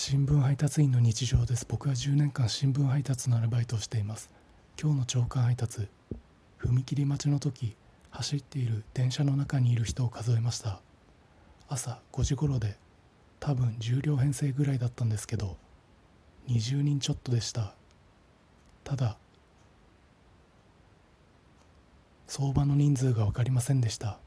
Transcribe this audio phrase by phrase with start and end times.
[0.00, 1.66] 新聞配達員の日常です。
[1.68, 4.30] 僕は10年間新聞配達のアルバイトをしています。
[4.80, 5.88] 今日の朝刊配達
[6.60, 7.74] 踏切待ちの時
[8.10, 10.78] 走っている電車の中にいる人を数えました。
[11.68, 12.76] 朝5時頃で
[13.40, 15.56] 多分10両編成ぐらいだったんですけど
[16.46, 17.74] 20人ちょっとでした。
[18.84, 19.16] ただ
[22.28, 24.20] 相場の人数が分かりませんでした。